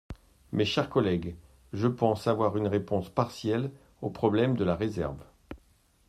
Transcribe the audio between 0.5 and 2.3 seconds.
Mes chers collègues, je pense